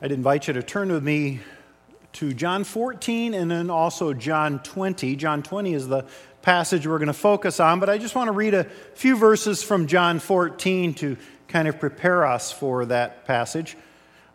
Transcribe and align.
I'd 0.00 0.12
invite 0.12 0.46
you 0.46 0.54
to 0.54 0.62
turn 0.62 0.92
with 0.92 1.02
me 1.02 1.40
to 2.12 2.32
John 2.32 2.62
14 2.62 3.34
and 3.34 3.50
then 3.50 3.68
also 3.68 4.14
John 4.14 4.60
20. 4.60 5.16
John 5.16 5.42
20 5.42 5.74
is 5.74 5.88
the 5.88 6.04
passage 6.40 6.86
we're 6.86 6.98
going 6.98 7.08
to 7.08 7.12
focus 7.12 7.58
on, 7.58 7.80
but 7.80 7.90
I 7.90 7.98
just 7.98 8.14
want 8.14 8.28
to 8.28 8.32
read 8.32 8.54
a 8.54 8.62
few 8.94 9.16
verses 9.16 9.64
from 9.64 9.88
John 9.88 10.20
14 10.20 10.94
to 10.94 11.16
kind 11.48 11.66
of 11.66 11.80
prepare 11.80 12.24
us 12.24 12.52
for 12.52 12.86
that 12.86 13.24
passage. 13.24 13.76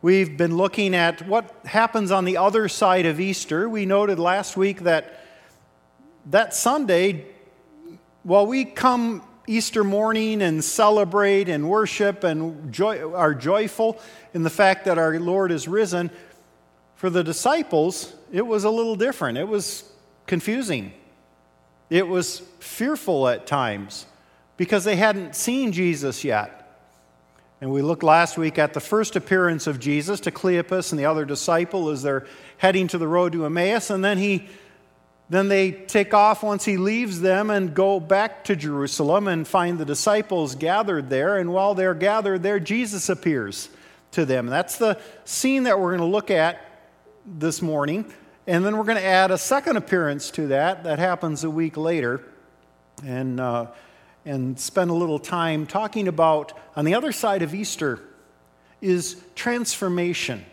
We've 0.02 0.36
been 0.36 0.58
looking 0.58 0.94
at 0.96 1.26
what 1.30 1.56
happens 1.64 2.12
on 2.12 2.26
the 2.26 2.36
other 2.36 2.68
side 2.68 3.06
of 3.06 3.22
Easter. 3.22 3.70
We 3.70 3.86
noted 3.86 4.20
last 4.20 4.58
week 4.58 4.82
that 4.82 5.18
that 6.26 6.54
Sunday, 6.54 7.26
while 8.24 8.46
we 8.46 8.66
come 8.66 9.22
Easter 9.46 9.84
morning 9.84 10.42
and 10.42 10.64
celebrate 10.64 11.50
and 11.50 11.70
worship 11.70 12.24
and 12.24 12.72
joy, 12.72 13.12
are 13.14 13.34
joyful 13.34 14.00
in 14.34 14.44
the 14.44 14.50
fact 14.50 14.86
that 14.86 14.98
our 14.98 15.20
Lord 15.20 15.52
is 15.52 15.68
risen, 15.68 16.10
for 16.96 17.10
the 17.10 17.24
disciples, 17.24 18.14
it 18.32 18.48
was 18.48 18.64
a 18.64 18.70
little 18.70 18.96
different. 18.96 19.38
It 19.38 19.48
was 19.48 19.84
confusing. 20.26 20.94
It 21.90 22.08
was 22.08 22.40
fearful 22.60 23.28
at 23.28 23.46
times 23.46 24.06
because 24.56 24.86
they 24.86 24.96
hadn't 24.96 25.36
seen 25.36 25.74
Jesus 25.74 26.24
yet. 26.24 26.60
And 27.60 27.72
we 27.72 27.82
looked 27.82 28.04
last 28.04 28.38
week 28.38 28.58
at 28.58 28.74
the 28.74 28.80
first 28.80 29.16
appearance 29.16 29.68
of 29.68 29.80
Jesus 29.80 30.20
to 30.22 30.32
Cleopas 30.32 30.92
and 30.92 31.00
the 31.00 31.06
other 31.06 31.26
disciple 31.26 31.90
as 31.90 32.02
they're 32.02 32.26
heading 32.58 32.88
to 32.90 32.98
the 32.98 33.08
road 33.08 33.34
to 33.34 33.46
Emmaus, 33.46 33.90
and 33.90 34.04
then 34.04 34.18
he 34.18 34.48
then 35.34 35.48
they 35.48 35.72
take 35.72 36.14
off 36.14 36.44
once 36.44 36.66
he 36.66 36.78
leaves 36.78 37.22
them 37.22 37.50
and 37.50 37.74
go 37.74 38.00
back 38.00 38.44
to 38.46 38.56
Jerusalem 38.56 39.28
and 39.28 39.48
find 39.48 39.78
the 39.78 39.86
disciples 39.86 40.56
gathered 40.56 41.10
there. 41.10 41.38
And 41.38 41.52
while 41.52 41.74
they're 41.76 41.94
gathered 41.94 42.44
there, 42.44 42.60
Jesus 42.60 43.10
appears 43.10 43.70
to 44.12 44.26
them. 44.26 44.48
That's 44.48 44.78
the 44.78 45.00
scene 45.26 45.64
that 45.64 45.80
we're 45.80 45.96
going 45.96 46.08
to 46.10 46.14
look 46.14 46.30
at 46.30 46.60
this 47.26 47.62
morning. 47.62 48.12
And 48.48 48.66
then 48.66 48.78
we're 48.78 48.84
going 48.84 48.98
to 48.98 49.06
add 49.06 49.32
a 49.32 49.38
second 49.38 49.78
appearance 49.78 50.30
to 50.32 50.48
that 50.48 50.84
that 50.84 51.00
happens 51.00 51.44
a 51.44 51.50
week 51.50 51.78
later. 51.78 52.22
And, 53.04 53.40
uh, 53.40 53.68
and 54.26 54.60
spend 54.60 54.92
a 54.92 54.94
little 54.94 55.20
time 55.20 55.66
talking 55.66 56.08
about 56.08 56.54
on 56.76 56.86
the 56.86 56.96
other 56.96 57.12
side 57.12 57.42
of 57.42 57.54
Easter 57.54 58.00
is 58.82 59.22
transformation 59.36 60.46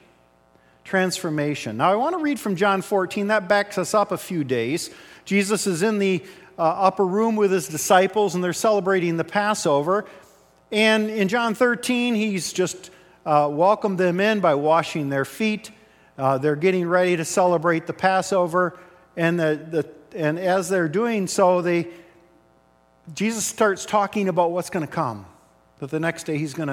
transformation. 0.84 1.76
Now, 1.76 1.92
I 1.92 1.96
want 1.96 2.16
to 2.16 2.22
read 2.22 2.40
from 2.40 2.56
John 2.56 2.82
14. 2.82 3.28
That 3.28 3.48
backs 3.48 3.78
us 3.78 3.94
up 3.94 4.12
a 4.12 4.18
few 4.18 4.44
days. 4.44 4.90
Jesus 5.24 5.66
is 5.66 5.82
in 5.82 5.98
the 5.98 6.22
uh, 6.58 6.62
upper 6.62 7.06
room 7.06 7.36
with 7.36 7.52
his 7.52 7.68
disciples, 7.68 8.34
and 8.34 8.42
they're 8.42 8.52
celebrating 8.52 9.16
the 9.16 9.24
Passover. 9.24 10.04
And 10.72 11.10
in 11.10 11.28
John 11.28 11.54
13, 11.54 12.14
he's 12.14 12.52
just 12.52 12.90
uh, 13.24 13.48
welcomed 13.50 13.98
them 13.98 14.20
in 14.20 14.40
by 14.40 14.54
washing 14.54 15.08
their 15.08 15.24
feet. 15.24 15.70
Uh, 16.18 16.38
they're 16.38 16.56
getting 16.56 16.86
ready 16.86 17.16
to 17.16 17.24
celebrate 17.24 17.86
the 17.86 17.92
Passover. 17.92 18.78
And, 19.16 19.38
the, 19.38 19.60
the, 19.70 20.18
and 20.18 20.38
as 20.38 20.68
they're 20.68 20.88
doing 20.88 21.26
so, 21.26 21.62
they, 21.62 21.88
Jesus 23.14 23.44
starts 23.44 23.86
talking 23.86 24.28
about 24.28 24.52
what's 24.52 24.70
going 24.70 24.86
to 24.86 24.92
come. 24.92 25.26
That 25.78 25.90
the 25.90 26.00
next 26.00 26.24
day 26.24 26.36
he's 26.36 26.52
going 26.52 26.68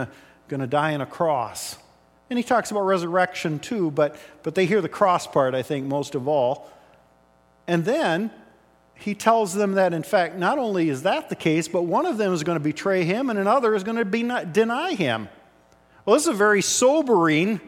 to 0.50 0.68
die 0.68 0.94
on 0.94 1.02
a 1.02 1.06
cross. 1.06 1.78
And 2.30 2.38
he 2.38 2.44
talks 2.44 2.72
about 2.72 2.82
resurrection 2.82 3.60
too, 3.60 3.92
but, 3.92 4.18
but 4.44 4.56
they 4.56 4.66
hear 4.66 4.82
the 4.82 4.90
cross 4.90 5.26
part, 5.26 5.56
I 5.56 5.62
think, 5.62 5.86
most 5.86 6.16
of 6.16 6.28
all. 6.28 6.70
And 7.68 7.86
then 7.86 8.32
he 8.96 9.14
tells 9.14 9.54
them 9.54 9.74
that, 9.74 9.94
in 9.94 10.04
fact, 10.04 10.36
not 10.36 10.58
only 10.58 10.90
is 10.90 11.04
that 11.04 11.30
the 11.30 11.36
case, 11.36 11.68
but 11.68 11.84
one 11.84 12.06
of 12.06 12.18
them 12.18 12.34
is 12.34 12.44
going 12.44 12.58
to 12.58 12.64
betray 12.64 13.04
him 13.04 13.30
and 13.30 13.38
another 13.38 13.76
is 13.76 13.84
going 13.84 13.98
to 13.98 14.06
be 14.06 14.24
deny 14.52 14.94
him. 14.94 15.30
Well, 16.06 16.16
this 16.16 16.28
is 16.28 16.38
very 16.38 16.62
sobering, 16.62 17.62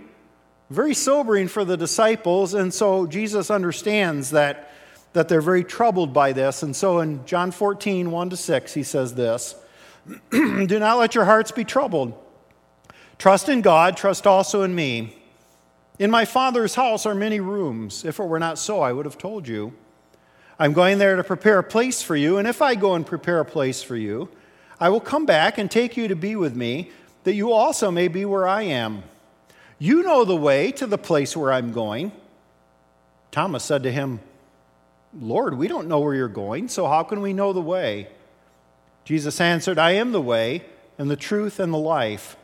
very 0.69 0.93
sobering 0.93 1.47
for 1.47 1.63
the 1.63 1.77
disciples. 1.77 2.53
And 2.53 2.73
so 2.73 3.05
Jesus 3.05 3.51
understands 3.51 4.31
that, 4.31 4.71
that 5.13 5.29
they're 5.29 5.41
very 5.41 5.63
troubled 5.63 6.13
by 6.13 6.33
this. 6.33 6.63
And 6.63 6.75
so 6.75 6.99
in 6.99 7.25
John 7.25 7.51
14, 7.51 8.11
1 8.11 8.29
to 8.29 8.37
6, 8.37 8.73
he 8.73 8.83
says 8.83 9.13
this 9.13 9.55
Do 10.31 10.79
not 10.79 10.97
let 10.97 11.15
your 11.15 11.25
hearts 11.25 11.51
be 11.51 11.63
troubled. 11.63 12.13
Trust 13.19 13.49
in 13.49 13.61
God, 13.61 13.97
trust 13.97 14.25
also 14.25 14.63
in 14.63 14.73
me. 14.73 15.13
In 15.99 16.09
my 16.09 16.23
Father's 16.23 16.75
house 16.75 17.05
are 17.05 17.13
many 17.13 17.41
rooms. 17.41 18.05
If 18.05 18.17
it 18.17 18.23
were 18.23 18.39
not 18.39 18.57
so, 18.57 18.79
I 18.79 18.93
would 18.93 19.05
have 19.05 19.17
told 19.17 19.45
you. 19.45 19.73
I'm 20.57 20.71
going 20.71 20.99
there 20.99 21.17
to 21.17 21.23
prepare 21.23 21.59
a 21.59 21.63
place 21.63 22.01
for 22.01 22.15
you, 22.15 22.37
and 22.37 22.47
if 22.47 22.61
I 22.61 22.75
go 22.75 22.95
and 22.95 23.05
prepare 23.05 23.41
a 23.41 23.45
place 23.45 23.83
for 23.83 23.97
you, 23.97 24.29
I 24.79 24.87
will 24.87 25.01
come 25.01 25.25
back 25.25 25.57
and 25.57 25.69
take 25.69 25.97
you 25.97 26.07
to 26.07 26.15
be 26.15 26.37
with 26.37 26.55
me, 26.55 26.91
that 27.25 27.33
you 27.33 27.51
also 27.51 27.91
may 27.91 28.07
be 28.07 28.23
where 28.23 28.47
I 28.47 28.61
am. 28.63 29.03
You 29.79 30.01
know 30.03 30.23
the 30.23 30.35
way 30.35 30.71
to 30.73 30.87
the 30.87 30.97
place 30.97 31.35
where 31.35 31.51
I'm 31.51 31.73
going. 31.73 32.13
Thomas 33.31 33.65
said 33.65 33.83
to 33.83 33.91
him, 33.91 34.21
Lord, 35.19 35.57
we 35.57 35.67
don't 35.67 35.89
know 35.89 35.99
where 35.99 36.15
you're 36.15 36.29
going, 36.29 36.69
so 36.69 36.87
how 36.87 37.03
can 37.03 37.19
we 37.19 37.33
know 37.33 37.51
the 37.51 37.59
way? 37.59 38.07
Jesus 39.03 39.41
answered, 39.41 39.77
I 39.77 39.91
am 39.91 40.13
the 40.13 40.21
way, 40.21 40.63
and 40.97 41.11
the 41.11 41.17
truth, 41.17 41.59
and 41.59 41.73
the 41.73 41.77
life. 41.77 42.37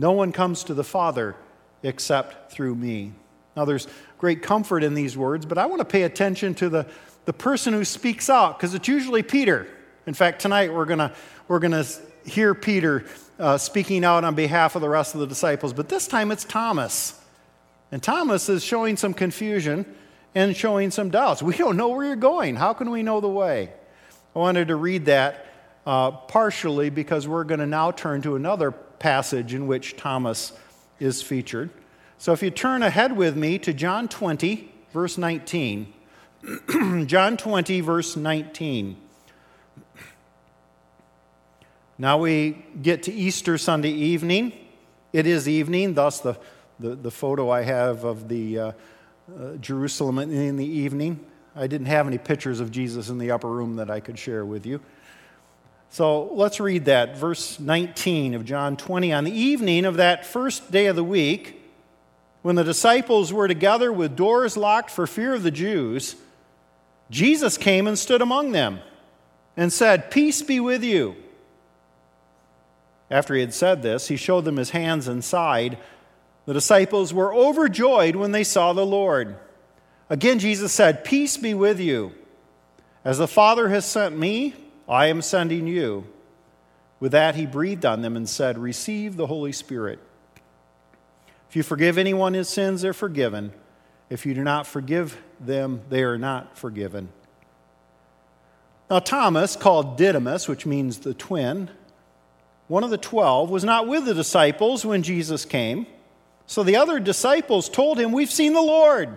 No 0.00 0.12
one 0.12 0.32
comes 0.32 0.64
to 0.64 0.72
the 0.72 0.82
Father 0.82 1.36
except 1.82 2.50
through 2.50 2.74
me. 2.74 3.12
Now, 3.54 3.66
there's 3.66 3.86
great 4.16 4.42
comfort 4.42 4.82
in 4.82 4.94
these 4.94 5.14
words, 5.14 5.44
but 5.44 5.58
I 5.58 5.66
want 5.66 5.80
to 5.80 5.84
pay 5.84 6.04
attention 6.04 6.54
to 6.54 6.70
the, 6.70 6.86
the 7.26 7.34
person 7.34 7.74
who 7.74 7.84
speaks 7.84 8.30
out 8.30 8.56
because 8.56 8.72
it's 8.72 8.88
usually 8.88 9.22
Peter. 9.22 9.66
In 10.06 10.14
fact, 10.14 10.40
tonight 10.40 10.72
we're 10.72 10.86
going 10.86 11.12
we're 11.48 11.58
to 11.58 11.86
hear 12.24 12.54
Peter 12.54 13.04
uh, 13.38 13.58
speaking 13.58 14.02
out 14.02 14.24
on 14.24 14.34
behalf 14.34 14.74
of 14.74 14.80
the 14.80 14.88
rest 14.88 15.14
of 15.14 15.20
the 15.20 15.26
disciples, 15.26 15.74
but 15.74 15.90
this 15.90 16.06
time 16.08 16.30
it's 16.30 16.44
Thomas. 16.44 17.22
And 17.92 18.02
Thomas 18.02 18.48
is 18.48 18.64
showing 18.64 18.96
some 18.96 19.12
confusion 19.12 19.84
and 20.34 20.56
showing 20.56 20.90
some 20.90 21.10
doubts. 21.10 21.42
We 21.42 21.58
don't 21.58 21.76
know 21.76 21.88
where 21.88 22.06
you're 22.06 22.16
going. 22.16 22.56
How 22.56 22.72
can 22.72 22.90
we 22.90 23.02
know 23.02 23.20
the 23.20 23.28
way? 23.28 23.70
I 24.34 24.38
wanted 24.38 24.68
to 24.68 24.76
read 24.76 25.04
that 25.06 25.46
uh, 25.84 26.12
partially 26.12 26.88
because 26.88 27.28
we're 27.28 27.44
going 27.44 27.60
to 27.60 27.66
now 27.66 27.90
turn 27.90 28.22
to 28.22 28.36
another 28.36 28.74
passage 29.00 29.52
in 29.52 29.66
which 29.66 29.96
Thomas 29.96 30.52
is 31.00 31.20
featured. 31.22 31.70
So 32.18 32.32
if 32.32 32.42
you 32.42 32.50
turn 32.50 32.84
ahead 32.84 33.16
with 33.16 33.36
me 33.36 33.58
to 33.58 33.72
John 33.72 34.06
20, 34.06 34.70
verse 34.92 35.18
19. 35.18 35.92
John 37.06 37.36
20, 37.36 37.80
verse 37.80 38.16
19. 38.16 38.96
Now 41.98 42.18
we 42.18 42.64
get 42.80 43.02
to 43.04 43.12
Easter 43.12 43.58
Sunday 43.58 43.90
evening. 43.90 44.52
It 45.12 45.26
is 45.26 45.48
evening, 45.48 45.94
thus, 45.94 46.20
the, 46.20 46.38
the, 46.78 46.94
the 46.94 47.10
photo 47.10 47.50
I 47.50 47.62
have 47.62 48.04
of 48.04 48.28
the 48.28 48.58
uh, 48.58 48.72
uh, 49.38 49.56
Jerusalem 49.56 50.18
in 50.18 50.56
the 50.56 50.66
evening. 50.66 51.20
I 51.54 51.66
didn't 51.66 51.88
have 51.88 52.06
any 52.06 52.18
pictures 52.18 52.60
of 52.60 52.70
Jesus 52.70 53.08
in 53.08 53.18
the 53.18 53.30
upper 53.32 53.48
room 53.48 53.76
that 53.76 53.90
I 53.90 54.00
could 54.00 54.18
share 54.18 54.44
with 54.44 54.64
you. 54.64 54.80
So 55.92 56.32
let's 56.34 56.60
read 56.60 56.84
that, 56.84 57.16
verse 57.16 57.58
19 57.58 58.34
of 58.34 58.44
John 58.44 58.76
20. 58.76 59.12
On 59.12 59.24
the 59.24 59.32
evening 59.32 59.84
of 59.84 59.96
that 59.96 60.24
first 60.24 60.70
day 60.70 60.86
of 60.86 60.94
the 60.94 61.02
week, 61.02 61.60
when 62.42 62.54
the 62.54 62.62
disciples 62.62 63.32
were 63.32 63.48
together 63.48 63.92
with 63.92 64.14
doors 64.14 64.56
locked 64.56 64.90
for 64.90 65.08
fear 65.08 65.34
of 65.34 65.42
the 65.42 65.50
Jews, 65.50 66.14
Jesus 67.10 67.58
came 67.58 67.88
and 67.88 67.98
stood 67.98 68.22
among 68.22 68.52
them 68.52 68.78
and 69.56 69.72
said, 69.72 70.12
Peace 70.12 70.42
be 70.42 70.60
with 70.60 70.84
you. 70.84 71.16
After 73.10 73.34
he 73.34 73.40
had 73.40 73.52
said 73.52 73.82
this, 73.82 74.06
he 74.06 74.16
showed 74.16 74.44
them 74.44 74.58
his 74.58 74.70
hands 74.70 75.08
and 75.08 75.24
side. 75.24 75.76
The 76.46 76.54
disciples 76.54 77.12
were 77.12 77.34
overjoyed 77.34 78.14
when 78.14 78.30
they 78.30 78.44
saw 78.44 78.72
the 78.72 78.86
Lord. 78.86 79.36
Again, 80.08 80.38
Jesus 80.38 80.72
said, 80.72 81.04
Peace 81.04 81.36
be 81.36 81.52
with 81.52 81.80
you. 81.80 82.12
As 83.04 83.18
the 83.18 83.26
Father 83.26 83.68
has 83.70 83.84
sent 83.84 84.16
me, 84.16 84.54
I 84.90 85.06
am 85.06 85.22
sending 85.22 85.68
you. 85.68 86.04
With 86.98 87.12
that, 87.12 87.36
he 87.36 87.46
breathed 87.46 87.86
on 87.86 88.02
them 88.02 88.16
and 88.16 88.28
said, 88.28 88.58
Receive 88.58 89.16
the 89.16 89.28
Holy 89.28 89.52
Spirit. 89.52 90.00
If 91.48 91.54
you 91.54 91.62
forgive 91.62 91.96
anyone 91.96 92.34
his 92.34 92.48
sins, 92.48 92.82
they're 92.82 92.92
forgiven. 92.92 93.52
If 94.10 94.26
you 94.26 94.34
do 94.34 94.42
not 94.42 94.66
forgive 94.66 95.16
them, 95.38 95.82
they 95.88 96.02
are 96.02 96.18
not 96.18 96.58
forgiven. 96.58 97.08
Now, 98.90 98.98
Thomas, 98.98 99.54
called 99.54 99.96
Didymus, 99.96 100.48
which 100.48 100.66
means 100.66 100.98
the 100.98 101.14
twin, 101.14 101.70
one 102.66 102.82
of 102.82 102.90
the 102.90 102.98
twelve, 102.98 103.48
was 103.48 103.62
not 103.62 103.86
with 103.86 104.04
the 104.04 104.14
disciples 104.14 104.84
when 104.84 105.04
Jesus 105.04 105.44
came. 105.44 105.86
So 106.46 106.64
the 106.64 106.76
other 106.76 106.98
disciples 106.98 107.68
told 107.68 107.98
him, 107.98 108.10
We've 108.10 108.30
seen 108.30 108.52
the 108.52 108.60
Lord. 108.60 109.16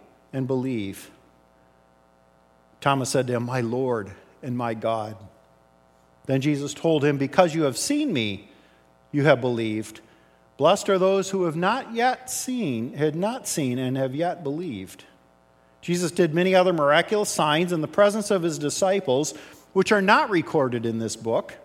and 0.33 0.47
believe. 0.47 1.11
Thomas 2.79 3.09
said 3.09 3.27
to 3.27 3.33
him, 3.33 3.43
My 3.43 3.61
Lord 3.61 4.11
and 4.41 4.57
my 4.57 4.73
God. 4.73 5.15
Then 6.25 6.41
Jesus 6.41 6.73
told 6.73 7.03
him, 7.03 7.17
Because 7.17 7.53
you 7.53 7.63
have 7.63 7.77
seen 7.77 8.11
me, 8.11 8.49
you 9.11 9.23
have 9.25 9.41
believed. 9.41 10.01
Blessed 10.57 10.89
are 10.89 10.99
those 10.99 11.29
who 11.31 11.45
have 11.45 11.55
not 11.55 11.93
yet 11.93 12.29
seen, 12.29 12.93
had 12.93 13.15
not 13.15 13.47
seen, 13.47 13.79
and 13.79 13.97
have 13.97 14.15
yet 14.15 14.43
believed. 14.43 15.05
Jesus 15.81 16.11
did 16.11 16.33
many 16.33 16.53
other 16.53 16.73
miraculous 16.73 17.29
signs 17.29 17.73
in 17.73 17.81
the 17.81 17.87
presence 17.87 18.29
of 18.29 18.43
his 18.43 18.59
disciples, 18.59 19.33
which 19.73 19.91
are 19.91 20.01
not 20.01 20.29
recorded 20.29 20.85
in 20.85 20.99
this 20.99 21.15
book, 21.15 21.55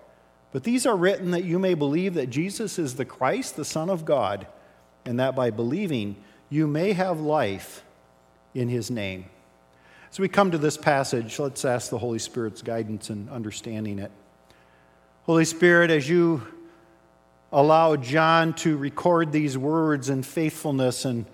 but 0.53 0.65
these 0.65 0.87
are 0.87 0.97
written 0.97 1.33
that 1.33 1.45
you 1.45 1.59
may 1.59 1.75
believe 1.75 2.15
that 2.15 2.31
Jesus 2.31 2.79
is 2.79 2.95
the 2.95 3.05
Christ, 3.05 3.57
the 3.57 3.65
Son 3.65 3.91
of 3.91 4.07
God, 4.07 4.47
and 5.05 5.21
that 5.21 5.37
by 5.37 5.51
believing 5.51 6.17
you 6.49 6.67
may 6.67 6.93
have 6.93 7.21
life 7.21 7.85
in 8.56 8.69
his 8.69 8.91
name. 8.91 9.26
As 10.11 10.19
we 10.19 10.29
come 10.29 10.50
to 10.53 10.58
this 10.58 10.79
passage, 10.79 11.38
let's 11.38 11.64
ask 11.64 11.91
the 11.91 11.99
Holy 11.99 12.19
Spirit's 12.19 12.62
guidance 12.62 13.11
in 13.11 13.29
understanding 13.29 13.99
it. 13.99 14.11
Holy 15.25 15.44
Spirit, 15.44 15.91
as 15.91 16.08
you 16.08 16.47
allow 17.53 17.97
John 17.97 18.55
to 18.55 18.76
record 18.76 19.31
these 19.31 19.58
words 19.58 20.08
in 20.08 20.23
faithfulness 20.23 21.05
and 21.05 21.26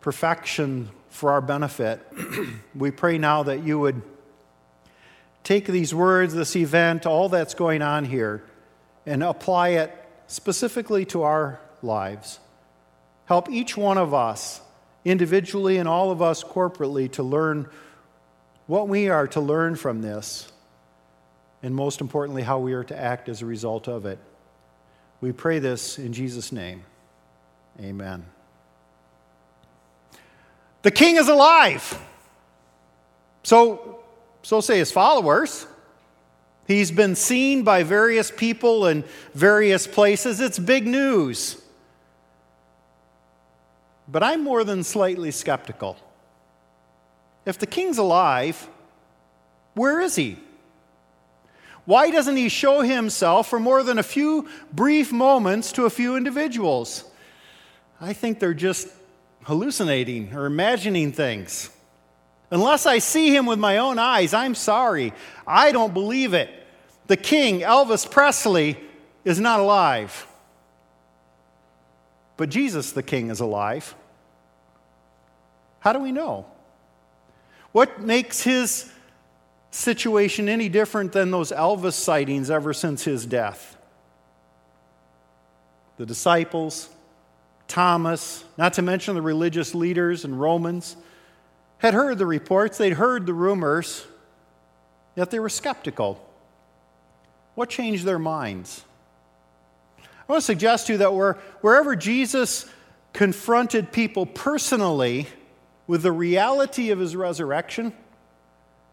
perfection 0.00 0.90
for 1.10 1.30
our 1.30 1.40
benefit, 1.40 2.00
we 2.74 2.90
pray 2.90 3.18
now 3.18 3.44
that 3.44 3.62
you 3.62 3.78
would 3.78 4.02
take 5.44 5.66
these 5.66 5.94
words, 5.94 6.34
this 6.34 6.56
event, 6.56 7.06
all 7.06 7.28
that's 7.28 7.54
going 7.54 7.82
on 7.82 8.04
here, 8.04 8.42
and 9.06 9.22
apply 9.22 9.70
it 9.70 9.96
specifically 10.26 11.04
to 11.04 11.22
our 11.22 11.60
lives. 11.82 12.40
Help 13.26 13.48
each 13.48 13.76
one 13.76 13.96
of 13.96 14.12
us 14.12 14.60
individually 15.04 15.78
and 15.78 15.88
all 15.88 16.10
of 16.10 16.20
us 16.20 16.44
corporately 16.44 17.10
to 17.12 17.22
learn 17.22 17.68
what 18.66 18.88
we 18.88 19.08
are 19.08 19.26
to 19.26 19.40
learn 19.40 19.74
from 19.74 20.00
this, 20.00 20.50
and 21.62 21.74
most 21.74 22.00
importantly, 22.00 22.42
how 22.42 22.58
we 22.60 22.72
are 22.72 22.84
to 22.84 22.96
act 22.96 23.28
as 23.28 23.42
a 23.42 23.46
result 23.46 23.88
of 23.88 24.06
it. 24.06 24.18
We 25.20 25.32
pray 25.32 25.58
this 25.58 25.98
in 25.98 26.12
Jesus' 26.12 26.52
name. 26.52 26.84
Amen. 27.80 28.24
The 30.82 30.90
king 30.90 31.16
is 31.16 31.28
alive. 31.28 32.00
So, 33.42 34.02
so 34.42 34.60
say 34.60 34.78
his 34.78 34.92
followers. 34.92 35.66
He's 36.66 36.90
been 36.90 37.16
seen 37.16 37.64
by 37.64 37.82
various 37.82 38.30
people 38.30 38.86
in 38.86 39.04
various 39.34 39.86
places. 39.86 40.40
It's 40.40 40.58
big 40.58 40.86
news. 40.86 41.59
But 44.10 44.22
I'm 44.22 44.42
more 44.42 44.64
than 44.64 44.82
slightly 44.82 45.30
skeptical. 45.30 45.96
If 47.46 47.58
the 47.58 47.66
king's 47.66 47.98
alive, 47.98 48.68
where 49.74 50.00
is 50.00 50.16
he? 50.16 50.38
Why 51.84 52.10
doesn't 52.10 52.36
he 52.36 52.48
show 52.48 52.82
himself 52.82 53.48
for 53.48 53.58
more 53.58 53.82
than 53.82 53.98
a 53.98 54.02
few 54.02 54.48
brief 54.72 55.12
moments 55.12 55.72
to 55.72 55.86
a 55.86 55.90
few 55.90 56.16
individuals? 56.16 57.04
I 58.00 58.12
think 58.12 58.38
they're 58.38 58.54
just 58.54 58.88
hallucinating 59.44 60.34
or 60.34 60.46
imagining 60.46 61.12
things. 61.12 61.70
Unless 62.50 62.86
I 62.86 62.98
see 62.98 63.34
him 63.34 63.46
with 63.46 63.58
my 63.58 63.78
own 63.78 63.98
eyes, 63.98 64.34
I'm 64.34 64.54
sorry. 64.54 65.12
I 65.46 65.72
don't 65.72 65.94
believe 65.94 66.34
it. 66.34 66.50
The 67.06 67.16
king, 67.16 67.60
Elvis 67.60 68.10
Presley, 68.10 68.78
is 69.24 69.38
not 69.38 69.60
alive. 69.60 70.26
But 72.40 72.48
Jesus, 72.48 72.92
the 72.92 73.02
king, 73.02 73.28
is 73.28 73.40
alive. 73.40 73.94
How 75.80 75.92
do 75.92 75.98
we 75.98 76.10
know? 76.10 76.46
What 77.72 78.00
makes 78.00 78.40
his 78.40 78.90
situation 79.70 80.48
any 80.48 80.70
different 80.70 81.12
than 81.12 81.32
those 81.32 81.52
Elvis 81.52 81.92
sightings 81.92 82.50
ever 82.50 82.72
since 82.72 83.04
his 83.04 83.26
death? 83.26 83.76
The 85.98 86.06
disciples, 86.06 86.88
Thomas, 87.68 88.42
not 88.56 88.72
to 88.72 88.80
mention 88.80 89.16
the 89.16 89.20
religious 89.20 89.74
leaders 89.74 90.24
and 90.24 90.40
Romans, 90.40 90.96
had 91.76 91.92
heard 91.92 92.16
the 92.16 92.24
reports, 92.24 92.78
they'd 92.78 92.94
heard 92.94 93.26
the 93.26 93.34
rumors, 93.34 94.06
yet 95.14 95.30
they 95.30 95.40
were 95.40 95.50
skeptical. 95.50 96.26
What 97.54 97.68
changed 97.68 98.06
their 98.06 98.18
minds? 98.18 98.86
I 100.30 100.34
want 100.34 100.42
to 100.42 100.46
suggest 100.46 100.86
to 100.86 100.92
you 100.92 100.98
that 100.98 101.12
where, 101.12 101.38
wherever 101.60 101.96
Jesus 101.96 102.64
confronted 103.12 103.90
people 103.90 104.26
personally 104.26 105.26
with 105.88 106.04
the 106.04 106.12
reality 106.12 106.90
of 106.90 107.00
his 107.00 107.16
resurrection, 107.16 107.92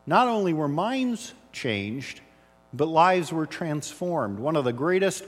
not 0.08 0.28
only 0.28 0.52
were 0.52 0.68
minds 0.68 1.36
changed, 1.54 2.22
but 2.74 2.88
lives 2.88 3.32
were 3.32 3.46
transformed. 3.46 4.40
One 4.40 4.56
of 4.56 4.66
the 4.66 4.74
greatest 4.74 5.26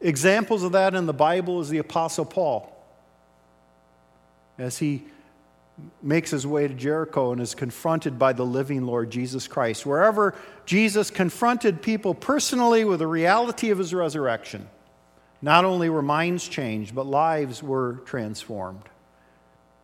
examples 0.00 0.64
of 0.64 0.72
that 0.72 0.96
in 0.96 1.06
the 1.06 1.14
Bible 1.14 1.60
is 1.60 1.68
the 1.68 1.78
Apostle 1.78 2.24
Paul 2.24 2.76
as 4.58 4.78
he 4.78 5.04
makes 6.02 6.32
his 6.32 6.44
way 6.44 6.66
to 6.66 6.74
Jericho 6.74 7.30
and 7.30 7.40
is 7.40 7.54
confronted 7.54 8.18
by 8.18 8.32
the 8.32 8.44
living 8.44 8.84
Lord 8.84 9.10
Jesus 9.10 9.46
Christ. 9.46 9.86
Wherever 9.86 10.34
Jesus 10.64 11.08
confronted 11.08 11.82
people 11.82 12.14
personally 12.14 12.84
with 12.84 12.98
the 12.98 13.06
reality 13.06 13.70
of 13.70 13.78
his 13.78 13.94
resurrection, 13.94 14.68
not 15.46 15.64
only 15.64 15.88
were 15.88 16.02
minds 16.02 16.48
changed, 16.48 16.92
but 16.92 17.06
lives 17.06 17.62
were 17.62 18.00
transformed. 18.04 18.82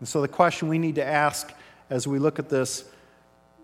And 0.00 0.09
so 0.09 0.20
the 0.20 0.26
question 0.26 0.67
we 0.67 0.76
need 0.76 0.97
to 0.97 1.05
ask 1.05 1.53
as 1.88 2.05
we 2.09 2.19
look 2.19 2.41
at 2.41 2.49
this 2.49 2.85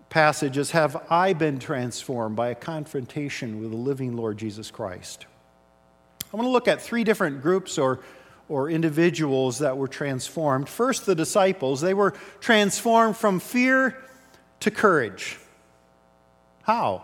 passage 0.09 0.57
is 0.57 0.71
Have 0.71 1.11
I 1.11 1.33
been 1.33 1.59
transformed 1.59 2.37
by 2.37 2.51
a 2.51 2.55
confrontation 2.55 3.59
with 3.59 3.71
the 3.71 3.75
living 3.75 4.15
Lord 4.15 4.37
Jesus 4.37 4.71
Christ? 4.71 5.25
I 6.31 6.37
want 6.37 6.45
to 6.45 6.51
look 6.51 6.69
at 6.69 6.81
three 6.81 7.03
different 7.03 7.41
groups 7.41 7.77
or 7.77 7.99
or 8.47 8.69
individuals 8.69 9.59
that 9.59 9.77
were 9.77 9.89
transformed. 9.89 10.69
First, 10.69 11.05
the 11.05 11.15
disciples, 11.15 11.81
they 11.81 11.93
were 11.93 12.11
transformed 12.39 13.17
from 13.17 13.41
fear 13.41 13.95
to 14.61 14.71
courage. 14.71 15.37
How? 16.63 17.03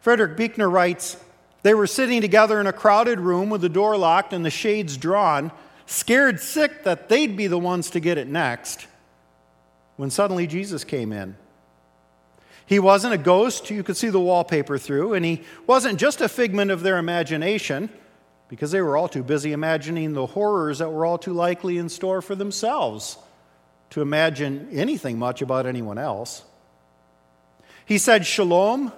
Frederick 0.00 0.36
Buechner 0.36 0.70
writes 0.70 1.16
They 1.66 1.74
were 1.74 1.88
sitting 1.88 2.20
together 2.20 2.60
in 2.60 2.68
a 2.68 2.72
crowded 2.72 3.18
room 3.18 3.50
with 3.50 3.60
the 3.60 3.68
door 3.68 3.96
locked 3.96 4.32
and 4.32 4.44
the 4.44 4.50
shades 4.50 4.96
drawn, 4.96 5.50
scared 5.84 6.38
sick 6.38 6.84
that 6.84 7.08
they'd 7.08 7.36
be 7.36 7.48
the 7.48 7.58
ones 7.58 7.90
to 7.90 7.98
get 7.98 8.18
it 8.18 8.28
next, 8.28 8.86
when 9.96 10.10
suddenly 10.10 10.46
Jesus 10.46 10.84
came 10.84 11.12
in. 11.12 11.34
He 12.66 12.78
wasn't 12.78 13.14
a 13.14 13.18
ghost 13.18 13.68
you 13.68 13.82
could 13.82 13.96
see 13.96 14.10
the 14.10 14.20
wallpaper 14.20 14.78
through, 14.78 15.14
and 15.14 15.24
he 15.24 15.42
wasn't 15.66 15.98
just 15.98 16.20
a 16.20 16.28
figment 16.28 16.70
of 16.70 16.84
their 16.84 16.98
imagination 16.98 17.90
because 18.46 18.70
they 18.70 18.80
were 18.80 18.96
all 18.96 19.08
too 19.08 19.24
busy 19.24 19.50
imagining 19.50 20.12
the 20.12 20.26
horrors 20.26 20.78
that 20.78 20.90
were 20.90 21.04
all 21.04 21.18
too 21.18 21.32
likely 21.32 21.78
in 21.78 21.88
store 21.88 22.22
for 22.22 22.36
themselves 22.36 23.18
to 23.90 24.02
imagine 24.02 24.68
anything 24.70 25.18
much 25.18 25.42
about 25.42 25.66
anyone 25.66 25.98
else. 25.98 26.44
He 27.84 27.98
said 27.98 28.24
shalom, 28.24 28.92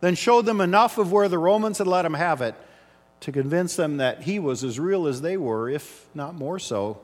then 0.00 0.14
showed 0.14 0.46
them 0.46 0.60
enough 0.60 0.98
of 0.98 1.12
where 1.12 1.28
the 1.28 1.38
Romans 1.38 1.78
had 1.78 1.86
let 1.86 2.04
him 2.04 2.14
have 2.14 2.40
it 2.40 2.54
to 3.20 3.32
convince 3.32 3.76
them 3.76 3.96
that 3.96 4.22
he 4.22 4.38
was 4.38 4.62
as 4.62 4.78
real 4.78 5.06
as 5.06 5.20
they 5.20 5.36
were, 5.36 5.68
if 5.68 6.06
not 6.14 6.34
more 6.34 6.58
so. 6.58 7.00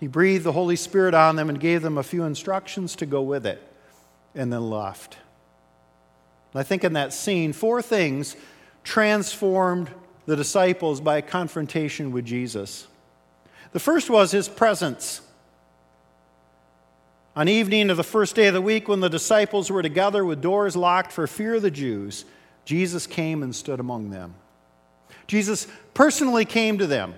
He 0.00 0.08
breathed 0.08 0.44
the 0.44 0.52
Holy 0.52 0.76
Spirit 0.76 1.14
on 1.14 1.36
them 1.36 1.48
and 1.48 1.60
gave 1.60 1.82
them 1.82 1.96
a 1.96 2.02
few 2.02 2.24
instructions 2.24 2.96
to 2.96 3.06
go 3.06 3.22
with 3.22 3.46
it, 3.46 3.62
and 4.34 4.52
then 4.52 4.68
left. 4.68 5.16
I 6.54 6.62
think 6.62 6.84
in 6.84 6.94
that 6.94 7.12
scene, 7.12 7.52
four 7.52 7.82
things 7.82 8.34
transformed 8.82 9.90
the 10.24 10.36
disciples 10.36 11.00
by 11.00 11.20
confrontation 11.20 12.12
with 12.12 12.24
Jesus. 12.24 12.86
The 13.72 13.80
first 13.80 14.08
was 14.08 14.32
his 14.32 14.48
presence. 14.48 15.20
On 17.36 17.48
evening 17.48 17.90
of 17.90 17.98
the 17.98 18.02
first 18.02 18.34
day 18.34 18.46
of 18.46 18.54
the 18.54 18.62
week, 18.62 18.88
when 18.88 19.00
the 19.00 19.10
disciples 19.10 19.70
were 19.70 19.82
together 19.82 20.24
with 20.24 20.40
doors 20.40 20.74
locked 20.74 21.12
for 21.12 21.26
fear 21.26 21.54
of 21.54 21.62
the 21.62 21.70
Jews, 21.70 22.24
Jesus 22.64 23.06
came 23.06 23.42
and 23.42 23.54
stood 23.54 23.78
among 23.78 24.10
them. 24.10 24.34
Jesus 25.26 25.68
personally 25.92 26.44
came 26.44 26.78
to 26.78 26.86
them, 26.86 27.14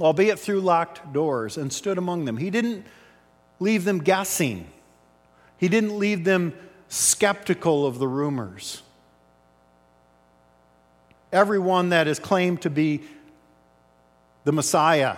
albeit 0.00 0.38
through 0.38 0.60
locked 0.60 1.12
doors, 1.12 1.56
and 1.56 1.72
stood 1.72 1.96
among 1.96 2.24
them. 2.24 2.36
He 2.36 2.50
didn't 2.50 2.84
leave 3.60 3.84
them 3.84 4.00
guessing, 4.00 4.66
he 5.56 5.68
didn't 5.68 5.98
leave 5.98 6.24
them 6.24 6.52
skeptical 6.88 7.86
of 7.86 7.98
the 7.98 8.08
rumors 8.08 8.82
everyone 11.32 11.90
that 11.90 12.08
is 12.08 12.18
claimed 12.18 12.62
to 12.62 12.70
be 12.70 13.02
the 14.44 14.52
Messiah, 14.52 15.16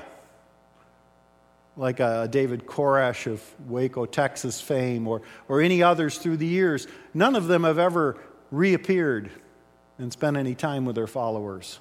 like 1.76 2.00
uh, 2.00 2.26
David 2.26 2.66
Koresh 2.66 3.30
of 3.30 3.42
Waco, 3.66 4.06
Texas 4.06 4.60
fame, 4.60 5.08
or, 5.08 5.22
or 5.48 5.60
any 5.60 5.82
others 5.82 6.18
through 6.18 6.36
the 6.36 6.46
years, 6.46 6.86
none 7.14 7.34
of 7.34 7.46
them 7.46 7.64
have 7.64 7.78
ever 7.78 8.16
reappeared 8.50 9.30
and 9.98 10.12
spent 10.12 10.36
any 10.36 10.54
time 10.54 10.84
with 10.84 10.96
their 10.96 11.06
followers. 11.06 11.78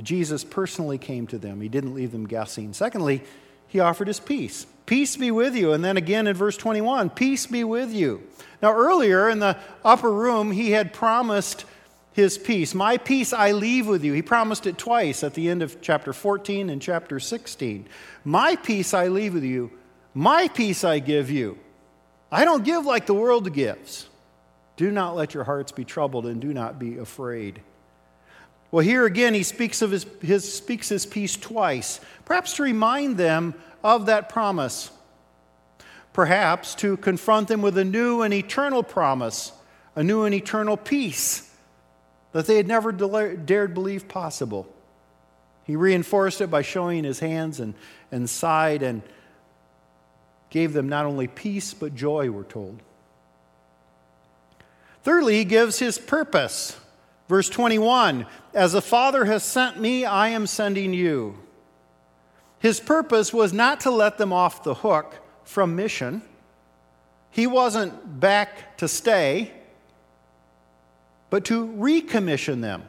Jesus 0.00 0.44
personally 0.44 0.96
came 0.96 1.26
to 1.26 1.38
them, 1.38 1.60
he 1.60 1.68
didn't 1.68 1.94
leave 1.94 2.12
them 2.12 2.26
guessing. 2.26 2.72
Secondly, 2.72 3.22
he 3.66 3.80
offered 3.80 4.08
his 4.08 4.20
peace. 4.20 4.66
Peace 4.86 5.16
be 5.16 5.30
with 5.30 5.54
you. 5.54 5.72
And 5.72 5.84
then 5.84 5.98
again 5.98 6.26
in 6.26 6.34
verse 6.34 6.56
21, 6.56 7.10
peace 7.10 7.46
be 7.46 7.64
with 7.64 7.92
you. 7.92 8.22
Now, 8.62 8.72
earlier 8.72 9.28
in 9.28 9.40
the 9.40 9.58
upper 9.84 10.10
room, 10.10 10.50
he 10.50 10.70
had 10.70 10.92
promised 10.92 11.64
his 12.18 12.36
peace. 12.36 12.74
My 12.74 12.96
peace 12.96 13.32
I 13.32 13.52
leave 13.52 13.86
with 13.86 14.02
you. 14.02 14.12
He 14.12 14.22
promised 14.22 14.66
it 14.66 14.76
twice 14.76 15.22
at 15.22 15.34
the 15.34 15.48
end 15.48 15.62
of 15.62 15.80
chapter 15.80 16.12
14 16.12 16.68
and 16.68 16.82
chapter 16.82 17.20
16. 17.20 17.86
My 18.24 18.56
peace 18.56 18.92
I 18.92 19.06
leave 19.06 19.34
with 19.34 19.44
you. 19.44 19.70
My 20.14 20.48
peace 20.48 20.82
I 20.82 20.98
give 20.98 21.30
you. 21.30 21.60
I 22.32 22.44
don't 22.44 22.64
give 22.64 22.84
like 22.84 23.06
the 23.06 23.14
world 23.14 23.52
gives. 23.54 24.08
Do 24.76 24.90
not 24.90 25.14
let 25.14 25.32
your 25.32 25.44
hearts 25.44 25.70
be 25.70 25.84
troubled 25.84 26.26
and 26.26 26.40
do 26.40 26.52
not 26.52 26.80
be 26.80 26.98
afraid. 26.98 27.60
Well, 28.72 28.84
here 28.84 29.06
again, 29.06 29.32
he 29.32 29.44
speaks, 29.44 29.80
of 29.80 29.92
his, 29.92 30.04
his, 30.20 30.52
speaks 30.52 30.88
his 30.88 31.06
peace 31.06 31.36
twice, 31.36 32.00
perhaps 32.24 32.56
to 32.56 32.64
remind 32.64 33.16
them 33.16 33.54
of 33.84 34.06
that 34.06 34.28
promise, 34.28 34.90
perhaps 36.12 36.74
to 36.76 36.96
confront 36.96 37.46
them 37.46 37.62
with 37.62 37.78
a 37.78 37.84
new 37.84 38.22
and 38.22 38.34
eternal 38.34 38.82
promise, 38.82 39.52
a 39.94 40.02
new 40.02 40.24
and 40.24 40.34
eternal 40.34 40.76
peace 40.76 41.47
that 42.38 42.46
they 42.46 42.56
had 42.56 42.68
never 42.68 42.92
dared 42.92 43.74
believe 43.74 44.06
possible. 44.06 44.72
He 45.64 45.74
reinforced 45.74 46.40
it 46.40 46.48
by 46.48 46.62
showing 46.62 47.02
his 47.02 47.18
hands 47.18 47.58
and, 47.58 47.74
and 48.12 48.30
side 48.30 48.80
and 48.84 49.02
gave 50.48 50.72
them 50.72 50.88
not 50.88 51.04
only 51.04 51.26
peace 51.26 51.74
but 51.74 51.96
joy, 51.96 52.30
we're 52.30 52.44
told. 52.44 52.80
Thirdly, 55.02 55.38
he 55.38 55.44
gives 55.44 55.80
his 55.80 55.98
purpose. 55.98 56.78
Verse 57.28 57.48
21 57.48 58.24
As 58.54 58.70
the 58.70 58.82
Father 58.82 59.24
has 59.24 59.42
sent 59.42 59.80
me, 59.80 60.04
I 60.04 60.28
am 60.28 60.46
sending 60.46 60.94
you. 60.94 61.40
His 62.60 62.78
purpose 62.78 63.34
was 63.34 63.52
not 63.52 63.80
to 63.80 63.90
let 63.90 64.16
them 64.16 64.32
off 64.32 64.62
the 64.62 64.74
hook 64.74 65.16
from 65.42 65.74
mission. 65.74 66.22
He 67.32 67.48
wasn't 67.48 68.20
back 68.20 68.76
to 68.76 68.86
stay, 68.86 69.57
but 71.30 71.44
to 71.46 71.66
recommission 71.66 72.60
them. 72.60 72.84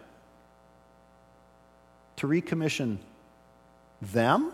To 2.17 2.27
recommission 2.27 2.97
them? 4.01 4.51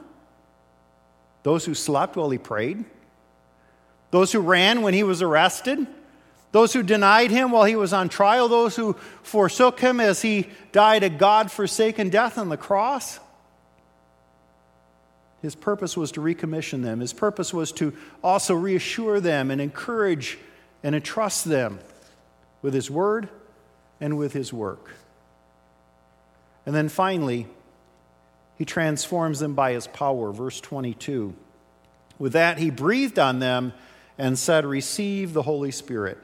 Those 1.43 1.65
who 1.65 1.73
slept 1.73 2.15
while 2.15 2.29
he 2.29 2.37
prayed? 2.37 2.83
Those 4.11 4.31
who 4.31 4.39
ran 4.39 4.81
when 4.81 4.93
he 4.93 5.03
was 5.03 5.21
arrested? 5.21 5.85
Those 6.51 6.73
who 6.73 6.83
denied 6.83 7.31
him 7.31 7.51
while 7.51 7.65
he 7.65 7.75
was 7.75 7.91
on 7.91 8.07
trial, 8.09 8.47
those 8.47 8.75
who 8.75 8.93
forsook 9.23 9.79
him 9.79 9.99
as 9.99 10.21
he 10.21 10.49
died 10.71 11.03
a 11.03 11.09
God 11.09 11.51
forsaken 11.51 12.09
death 12.09 12.37
on 12.37 12.49
the 12.49 12.57
cross. 12.57 13.19
His 15.41 15.53
purpose 15.53 15.95
was 15.95 16.13
to 16.13 16.21
recommission 16.21 16.81
them. 16.81 17.01
His 17.01 17.13
purpose 17.13 17.53
was 17.53 17.71
to 17.73 17.93
also 18.23 18.55
reassure 18.55 19.19
them 19.19 19.51
and 19.51 19.61
encourage 19.61 20.39
and 20.81 20.95
entrust 20.95 21.45
them 21.45 21.79
with 22.61 22.73
his 22.73 22.89
word 22.89 23.29
and 23.99 24.17
with 24.17 24.33
his 24.33 24.51
work. 24.51 24.91
And 26.65 26.73
then 26.75 26.89
finally, 26.89 27.47
he 28.57 28.65
transforms 28.65 29.39
them 29.39 29.53
by 29.53 29.73
his 29.73 29.87
power. 29.87 30.31
Verse 30.31 30.59
22. 30.59 31.33
With 32.17 32.33
that, 32.33 32.57
he 32.57 32.69
breathed 32.69 33.19
on 33.19 33.39
them 33.39 33.73
and 34.17 34.39
said, 34.39 34.65
Receive 34.65 35.33
the 35.33 35.41
Holy 35.41 35.71
Spirit. 35.71 36.17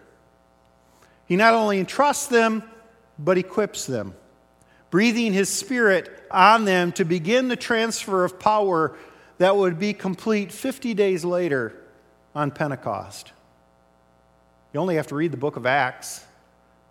He 1.25 1.35
not 1.35 1.53
only 1.53 1.79
entrusts 1.79 2.27
them, 2.27 2.63
but 3.19 3.37
equips 3.37 3.85
them, 3.85 4.13
breathing 4.89 5.33
his 5.33 5.49
spirit 5.49 6.09
on 6.31 6.65
them 6.65 6.91
to 6.93 7.05
begin 7.05 7.47
the 7.47 7.55
transfer 7.55 8.23
of 8.23 8.39
power 8.39 8.97
that 9.37 9.55
would 9.55 9.79
be 9.79 9.93
complete 9.93 10.51
50 10.51 10.93
days 10.93 11.25
later 11.25 11.75
on 12.33 12.51
Pentecost. 12.51 13.31
You 14.73 14.79
only 14.79 14.95
have 14.95 15.07
to 15.07 15.15
read 15.15 15.31
the 15.31 15.37
book 15.37 15.57
of 15.57 15.65
Acts, 15.65 16.25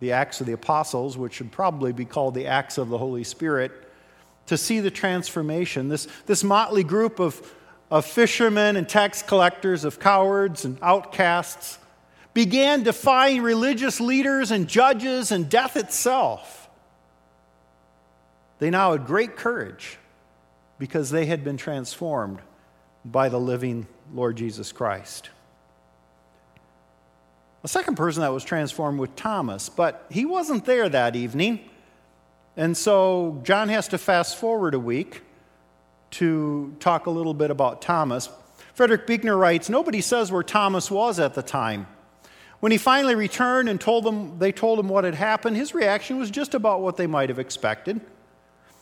the 0.00 0.12
Acts 0.12 0.40
of 0.40 0.46
the 0.46 0.52
Apostles, 0.52 1.16
which 1.16 1.34
should 1.34 1.52
probably 1.52 1.92
be 1.92 2.04
called 2.04 2.34
the 2.34 2.46
Acts 2.46 2.78
of 2.78 2.88
the 2.88 2.98
Holy 2.98 3.24
Spirit, 3.24 3.72
to 4.46 4.56
see 4.56 4.80
the 4.80 4.90
transformation. 4.90 5.88
This, 5.88 6.08
this 6.26 6.42
motley 6.42 6.82
group 6.82 7.20
of, 7.20 7.54
of 7.90 8.04
fishermen 8.04 8.76
and 8.76 8.88
tax 8.88 9.22
collectors, 9.22 9.84
of 9.84 10.00
cowards 10.00 10.64
and 10.64 10.78
outcasts, 10.82 11.78
began 12.32 12.82
defying 12.82 13.42
religious 13.42 14.00
leaders 14.00 14.50
and 14.50 14.68
judges 14.68 15.30
and 15.30 15.48
death 15.48 15.76
itself. 15.76 16.68
They 18.58 18.70
now 18.70 18.92
had 18.92 19.06
great 19.06 19.36
courage 19.36 19.98
because 20.78 21.10
they 21.10 21.26
had 21.26 21.44
been 21.44 21.56
transformed 21.56 22.40
by 23.04 23.28
the 23.28 23.40
living 23.40 23.86
Lord 24.12 24.36
Jesus 24.36 24.72
Christ. 24.72 25.30
The 27.62 27.68
second 27.68 27.96
person 27.96 28.22
that 28.22 28.32
was 28.32 28.44
transformed 28.44 28.98
was 28.98 29.10
Thomas, 29.16 29.68
but 29.68 30.06
he 30.10 30.24
wasn't 30.24 30.64
there 30.64 30.88
that 30.88 31.14
evening. 31.14 31.60
And 32.56 32.76
so 32.76 33.40
John 33.42 33.68
has 33.68 33.88
to 33.88 33.98
fast 33.98 34.36
forward 34.36 34.74
a 34.74 34.78
week 34.78 35.22
to 36.12 36.74
talk 36.80 37.06
a 37.06 37.10
little 37.10 37.34
bit 37.34 37.50
about 37.50 37.82
Thomas. 37.82 38.28
Frederick 38.74 39.06
Buechner 39.06 39.36
writes 39.36 39.68
Nobody 39.68 40.00
says 40.00 40.32
where 40.32 40.42
Thomas 40.42 40.90
was 40.90 41.18
at 41.18 41.34
the 41.34 41.42
time. 41.42 41.86
When 42.60 42.72
he 42.72 42.78
finally 42.78 43.14
returned 43.14 43.68
and 43.68 43.80
told 43.80 44.04
them, 44.04 44.38
they 44.38 44.52
told 44.52 44.78
him 44.78 44.88
what 44.88 45.04
had 45.04 45.14
happened, 45.14 45.56
his 45.56 45.74
reaction 45.74 46.18
was 46.18 46.30
just 46.30 46.54
about 46.54 46.80
what 46.80 46.96
they 46.96 47.06
might 47.06 47.28
have 47.28 47.38
expected. 47.38 48.00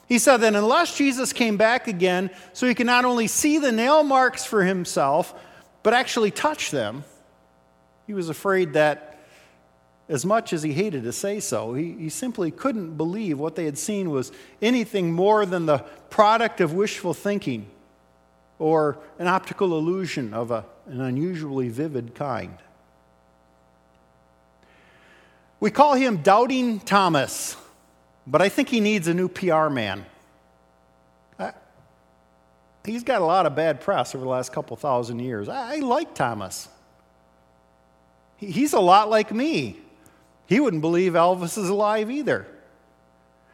He 0.09 0.19
said 0.19 0.39
that 0.39 0.55
unless 0.55 0.97
Jesus 0.97 1.33
came 1.33 1.57
back 1.57 1.87
again 1.87 2.31
so 2.53 2.67
he 2.67 2.75
could 2.75 2.87
not 2.87 3.05
only 3.05 3.27
see 3.27 3.59
the 3.59 3.71
nail 3.71 4.03
marks 4.03 4.45
for 4.45 4.65
himself, 4.65 5.35
but 5.83 5.95
actually 5.95 6.31
touch 6.31 6.71
them, 6.71 7.05
he 8.09 8.15
was 8.15 8.31
afraid 8.31 8.73
that, 8.73 9.19
as 10.09 10.25
much 10.25 10.55
as 10.55 10.63
he 10.63 10.73
hated 10.73 11.05
to 11.05 11.13
say 11.13 11.41
so, 11.41 11.75
he, 11.75 11.93
he 11.93 12.09
simply 12.09 12.51
couldn't 12.51 12.97
believe 12.97 13.39
what 13.39 13.55
they 13.55 13.67
had 13.67 13.77
seen 13.77 14.09
was 14.09 14.33
anything 14.63 15.13
more 15.13 15.45
than 15.45 15.67
the 15.67 15.79
product 16.09 16.63
of 16.63 16.73
wishful 16.73 17.13
thinking 17.13 17.69
or 18.59 18.97
an 19.19 19.27
optical 19.27 19.77
illusion 19.77 20.33
of 20.33 20.51
a, 20.51 20.65
an 20.87 21.03
unusually 21.03 21.69
vivid 21.69 22.15
kind. 22.15 22.57
We 25.61 25.71
call 25.71 25.93
him 25.93 26.23
Doubting 26.23 26.81
Thomas, 26.81 27.57
but 28.27 28.41
I 28.41 28.49
think 28.49 28.71
he 28.71 28.81
needs 28.81 29.07
a 29.07 29.13
new 29.13 29.29
PR 29.29 29.69
man. 29.69 30.07
he's 32.87 33.05
got 33.05 33.21
a 33.21 33.27
lot 33.27 33.45
of 33.45 33.55
bad 33.55 33.83
press 33.83 34.15
over 34.15 34.25
the 34.25 34.31
last 34.31 34.51
couple 34.51 34.79
thousand 34.79 35.19
years. 35.19 35.51
I, 35.51 35.75
I 35.75 35.79
like 35.81 36.15
Thomas. 36.15 36.71
He, 38.39 38.51
he's 38.51 38.73
a 38.73 38.81
lot 38.81 39.11
like 39.11 39.33
me. 39.33 39.79
He 40.47 40.59
wouldn't 40.61 40.81
believe 40.81 41.13
Elvis 41.13 41.59
is 41.59 41.69
alive 41.69 42.11
either. 42.11 42.47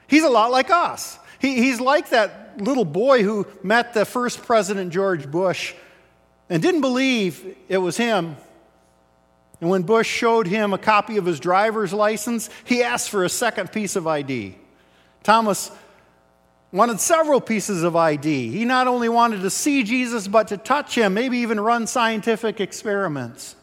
He's 0.06 0.22
a 0.22 0.28
lot 0.28 0.52
like 0.52 0.70
us. 0.70 1.18
He, 1.40 1.56
he's 1.56 1.80
like 1.80 2.10
that 2.10 2.62
little 2.62 2.84
boy 2.84 3.24
who 3.24 3.46
met 3.62 3.92
the 3.94 4.04
first 4.04 4.42
President 4.44 4.92
George 4.92 5.28
Bush 5.28 5.74
and 6.48 6.62
didn't 6.62 6.82
believe 6.82 7.56
it 7.68 7.78
was 7.78 7.96
him 7.96 8.36
and 9.64 9.70
when 9.70 9.82
Bush 9.82 10.06
showed 10.06 10.46
him 10.46 10.74
a 10.74 10.78
copy 10.78 11.16
of 11.16 11.24
his 11.24 11.40
driver's 11.40 11.92
license, 11.92 12.50
he 12.64 12.82
asked 12.82 13.08
for 13.08 13.24
a 13.24 13.30
second 13.30 13.72
piece 13.72 13.96
of 13.96 14.06
ID. 14.06 14.56
Thomas 15.22 15.70
wanted 16.72 17.00
several 17.00 17.40
pieces 17.40 17.82
of 17.82 17.96
ID. 17.96 18.50
He 18.50 18.64
not 18.64 18.88
only 18.88 19.08
wanted 19.08 19.40
to 19.40 19.48
see 19.48 19.82
Jesus, 19.82 20.28
but 20.28 20.48
to 20.48 20.58
touch 20.58 20.96
him, 20.96 21.14
maybe 21.14 21.38
even 21.38 21.58
run 21.58 21.86
scientific 21.86 22.60
experiments. 22.60 23.56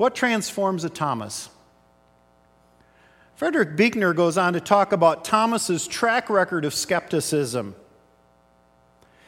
What 0.00 0.14
transforms 0.14 0.82
a 0.84 0.88
Thomas? 0.88 1.50
Frederick 3.34 3.76
Buechner 3.76 4.14
goes 4.14 4.38
on 4.38 4.54
to 4.54 4.60
talk 4.60 4.92
about 4.92 5.26
Thomas's 5.26 5.86
track 5.86 6.30
record 6.30 6.64
of 6.64 6.72
skepticism. 6.72 7.74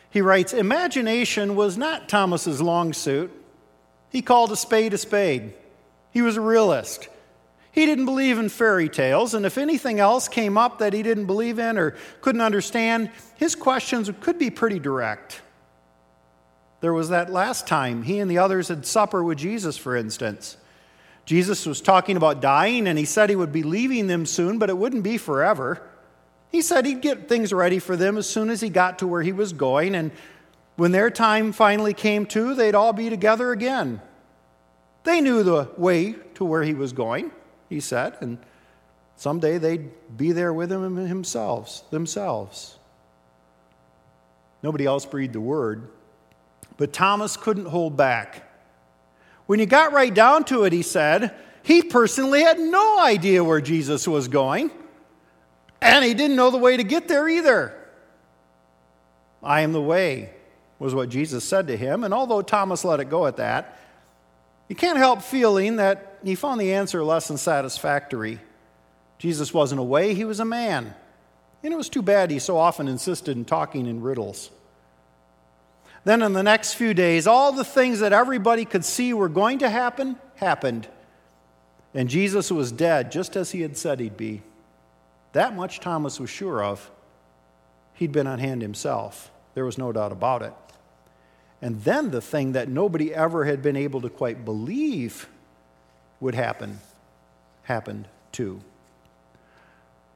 He 0.08 0.22
writes, 0.22 0.54
Imagination 0.54 1.56
was 1.56 1.76
not 1.76 2.08
Thomas's 2.08 2.62
long 2.62 2.94
suit. 2.94 3.30
He 4.08 4.22
called 4.22 4.50
a 4.50 4.56
spade 4.56 4.94
a 4.94 4.96
spade. 4.96 5.52
He 6.10 6.22
was 6.22 6.38
a 6.38 6.40
realist. 6.40 7.06
He 7.70 7.84
didn't 7.84 8.06
believe 8.06 8.38
in 8.38 8.48
fairy 8.48 8.88
tales, 8.88 9.34
and 9.34 9.44
if 9.44 9.58
anything 9.58 10.00
else 10.00 10.26
came 10.26 10.56
up 10.56 10.78
that 10.78 10.94
he 10.94 11.02
didn't 11.02 11.26
believe 11.26 11.58
in 11.58 11.76
or 11.76 11.96
couldn't 12.22 12.40
understand, 12.40 13.10
his 13.36 13.54
questions 13.54 14.10
could 14.22 14.38
be 14.38 14.48
pretty 14.48 14.78
direct. 14.78 15.42
There 16.80 16.94
was 16.94 17.10
that 17.10 17.30
last 17.30 17.66
time 17.66 18.04
he 18.04 18.20
and 18.20 18.30
the 18.30 18.38
others 18.38 18.68
had 18.68 18.86
supper 18.86 19.22
with 19.22 19.36
Jesus, 19.36 19.76
for 19.76 19.94
instance. 19.94 20.56
Jesus 21.24 21.66
was 21.66 21.80
talking 21.80 22.16
about 22.16 22.40
dying, 22.40 22.86
and 22.86 22.98
he 22.98 23.04
said 23.04 23.30
he 23.30 23.36
would 23.36 23.52
be 23.52 23.62
leaving 23.62 24.06
them 24.06 24.26
soon, 24.26 24.58
but 24.58 24.70
it 24.70 24.76
wouldn't 24.76 25.02
be 25.02 25.18
forever. 25.18 25.82
He 26.50 26.62
said 26.62 26.84
he'd 26.84 27.00
get 27.00 27.28
things 27.28 27.52
ready 27.52 27.78
for 27.78 27.96
them 27.96 28.18
as 28.18 28.28
soon 28.28 28.50
as 28.50 28.60
he 28.60 28.68
got 28.68 28.98
to 28.98 29.06
where 29.06 29.22
he 29.22 29.32
was 29.32 29.52
going, 29.52 29.94
and 29.94 30.10
when 30.76 30.92
their 30.92 31.10
time 31.10 31.52
finally 31.52 31.94
came 31.94 32.26
to, 32.26 32.54
they'd 32.54 32.74
all 32.74 32.92
be 32.92 33.08
together 33.08 33.52
again. 33.52 34.00
They 35.04 35.20
knew 35.20 35.42
the 35.42 35.68
way 35.76 36.16
to 36.34 36.44
where 36.44 36.62
he 36.62 36.74
was 36.74 36.92
going, 36.92 37.30
he 37.68 37.80
said, 37.80 38.16
and 38.20 38.38
Someday 39.22 39.58
they'd 39.58 40.16
be 40.16 40.32
there 40.32 40.52
with 40.52 40.72
him 40.72 40.96
themselves, 40.96 41.84
themselves. 41.90 42.76
Nobody 44.64 44.84
else 44.84 45.06
breathed 45.06 45.34
the 45.34 45.40
word, 45.40 45.90
but 46.76 46.92
Thomas 46.92 47.36
couldn't 47.36 47.66
hold 47.66 47.96
back. 47.96 48.51
When 49.52 49.60
you 49.60 49.66
got 49.66 49.92
right 49.92 50.14
down 50.14 50.44
to 50.44 50.64
it, 50.64 50.72
he 50.72 50.80
said, 50.80 51.34
he 51.62 51.82
personally 51.82 52.40
had 52.40 52.58
no 52.58 52.98
idea 52.98 53.44
where 53.44 53.60
Jesus 53.60 54.08
was 54.08 54.26
going, 54.26 54.70
and 55.78 56.02
he 56.02 56.14
didn't 56.14 56.36
know 56.36 56.50
the 56.50 56.56
way 56.56 56.78
to 56.78 56.82
get 56.82 57.06
there 57.06 57.28
either. 57.28 57.78
I 59.42 59.60
am 59.60 59.74
the 59.74 59.82
way, 59.82 60.30
was 60.78 60.94
what 60.94 61.10
Jesus 61.10 61.44
said 61.44 61.66
to 61.66 61.76
him, 61.76 62.02
and 62.02 62.14
although 62.14 62.40
Thomas 62.40 62.82
let 62.82 63.00
it 63.00 63.10
go 63.10 63.26
at 63.26 63.36
that, 63.36 63.78
you 64.70 64.74
can't 64.74 64.96
help 64.96 65.20
feeling 65.20 65.76
that 65.76 66.20
he 66.24 66.34
found 66.34 66.58
the 66.58 66.72
answer 66.72 67.04
less 67.04 67.28
than 67.28 67.36
satisfactory. 67.36 68.40
Jesus 69.18 69.52
wasn't 69.52 69.82
a 69.82 69.84
way, 69.84 70.14
he 70.14 70.24
was 70.24 70.40
a 70.40 70.46
man. 70.46 70.94
And 71.62 71.74
it 71.74 71.76
was 71.76 71.90
too 71.90 72.00
bad 72.00 72.30
he 72.30 72.38
so 72.38 72.56
often 72.56 72.88
insisted 72.88 73.36
in 73.36 73.44
talking 73.44 73.84
in 73.84 74.00
riddles. 74.00 74.50
Then, 76.04 76.22
in 76.22 76.32
the 76.32 76.42
next 76.42 76.74
few 76.74 76.94
days, 76.94 77.26
all 77.26 77.52
the 77.52 77.64
things 77.64 78.00
that 78.00 78.12
everybody 78.12 78.64
could 78.64 78.84
see 78.84 79.12
were 79.12 79.28
going 79.28 79.60
to 79.60 79.70
happen 79.70 80.16
happened. 80.36 80.88
And 81.94 82.08
Jesus 82.08 82.50
was 82.50 82.72
dead, 82.72 83.12
just 83.12 83.36
as 83.36 83.52
he 83.52 83.60
had 83.60 83.76
said 83.76 84.00
he'd 84.00 84.16
be. 84.16 84.42
That 85.32 85.54
much 85.54 85.80
Thomas 85.80 86.18
was 86.18 86.30
sure 86.30 86.62
of. 86.62 86.90
He'd 87.94 88.12
been 88.12 88.26
on 88.26 88.38
hand 88.38 88.62
himself. 88.62 89.30
There 89.54 89.64
was 89.64 89.78
no 89.78 89.92
doubt 89.92 90.12
about 90.12 90.42
it. 90.42 90.52
And 91.60 91.80
then 91.82 92.10
the 92.10 92.20
thing 92.20 92.52
that 92.52 92.68
nobody 92.68 93.14
ever 93.14 93.44
had 93.44 93.62
been 93.62 93.76
able 93.76 94.00
to 94.00 94.08
quite 94.08 94.44
believe 94.44 95.28
would 96.18 96.34
happen 96.34 96.80
happened 97.62 98.08
too. 98.32 98.60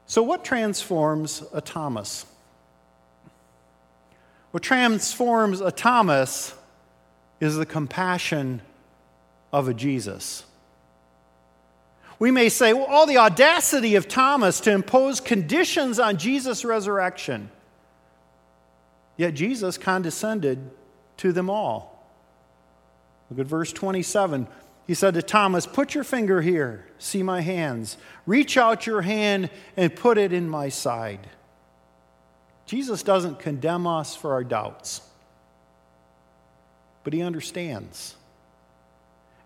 So, 0.07 0.23
what 0.23 0.45
transforms 0.45 1.45
a 1.53 1.61
Thomas? 1.61 2.27
What 4.51 4.63
transforms 4.63 5.61
a 5.61 5.71
Thomas 5.71 6.55
is 7.41 7.57
the 7.57 7.67
compassion 7.67 8.63
of 9.53 9.69
a 9.69 9.75
Jesus. 9.75 10.45
We 12.19 12.31
may 12.31 12.49
say, 12.49 12.73
well, 12.73 12.85
all 12.85 13.07
the 13.07 13.19
audacity 13.19 13.95
of 13.97 14.09
Thomas 14.09 14.61
to 14.61 14.71
impose 14.71 15.21
conditions 15.21 15.99
on 15.99 16.17
Jesus' 16.17 16.65
resurrection. 16.65 17.51
Yet 19.17 19.35
Jesus 19.35 19.77
condescended 19.77 20.71
to 21.19 21.33
them 21.33 21.51
all. 21.51 22.07
Look 23.31 23.41
at 23.41 23.47
verse 23.47 23.73
27. 23.73 24.47
He 24.87 24.95
said 24.95 25.15
to 25.15 25.23
Thomas, 25.23 25.67
Put 25.67 25.95
your 25.95 26.05
finger 26.05 26.41
here, 26.41 26.87
see 26.99 27.23
my 27.23 27.41
hands. 27.41 27.97
Reach 28.25 28.57
out 28.57 28.87
your 28.87 29.03
hand 29.03 29.51
and 29.77 29.95
put 29.95 30.17
it 30.17 30.33
in 30.33 30.49
my 30.49 30.69
side. 30.69 31.29
Jesus 32.67 33.03
doesn't 33.03 33.39
condemn 33.39 33.87
us 33.87 34.17
for 34.17 34.33
our 34.33 34.45
doubts, 34.45 35.01
but 37.05 37.13
he 37.13 37.23
understands. 37.23 38.17